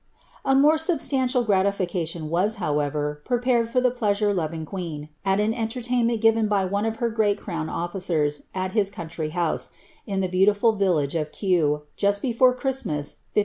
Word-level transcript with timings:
* 0.27 0.33
A 0.45 0.55
more 0.55 0.79
substantial 0.79 1.43
gratification 1.43 2.31
was, 2.31 2.55
however, 2.55 3.21
prepared 3.23 3.69
for 3.69 3.79
the 3.79 3.91
plea 3.91 4.15
sare 4.15 4.33
loving 4.33 4.65
queen, 4.65 5.09
at 5.23 5.39
an 5.39 5.53
entertainment 5.53 6.21
given 6.21 6.47
by 6.47 6.65
one 6.65 6.87
of 6.87 6.95
her 6.95 7.11
great 7.11 7.39
crown 7.39 7.69
officers, 7.69 8.45
at 8.55 8.71
his 8.71 8.89
country 8.89 9.29
house, 9.29 9.69
in 10.07 10.19
the 10.21 10.27
beautiful 10.27 10.71
village 10.71 11.13
of 11.13 11.31
Kew, 11.31 11.83
just 11.97 12.23
before 12.23 12.55
Christmas, 12.55 13.17
1595. 13.35 13.37